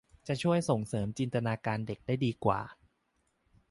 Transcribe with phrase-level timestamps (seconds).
[0.27, 2.59] จะช่วยส่งเสริมจินตนาการเด็กได้ดีกว่า